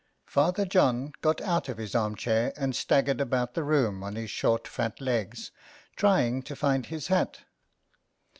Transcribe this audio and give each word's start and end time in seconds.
Father 0.25 0.65
John 0.65 1.13
got 1.21 1.41
out 1.41 1.69
of 1.69 1.77
his 1.77 1.93
arm 1.93 2.15
chair 2.15 2.53
and 2.57 2.75
staggered 2.75 3.21
about 3.21 3.53
the 3.53 3.63
room 3.63 4.01
on 4.01 4.15
his 4.15 4.31
short 4.31 4.67
fat 4.67 4.99
legs, 4.99 5.51
trying 5.95 6.41
to 6.41 6.55
find 6.55 6.87
his 6.87 7.05
hat. 7.09 7.41